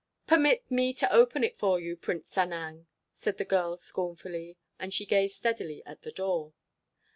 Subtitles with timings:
[0.25, 4.57] "Permit me to open it for you, Prince Sanang," said the girl scornfully.
[4.79, 6.55] And she gazed steadily at the door.